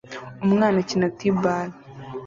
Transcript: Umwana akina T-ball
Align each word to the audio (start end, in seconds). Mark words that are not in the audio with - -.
Umwana 0.45 0.77
akina 0.83 1.07
T-ball 1.17 1.69